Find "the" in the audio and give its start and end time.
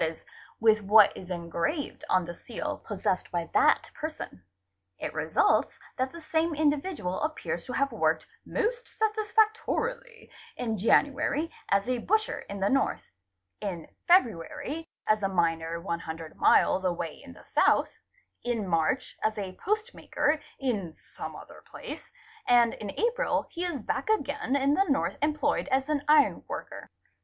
2.25-2.33, 6.11-6.19, 12.59-12.67, 17.33-17.43, 24.73-24.89